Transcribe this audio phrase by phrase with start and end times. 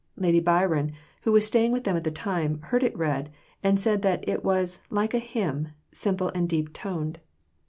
[0.15, 3.29] Lady Byron, who was staying with them at the time, heard it read,
[3.61, 7.19] and said that it was "like a hymn simple and deep toned."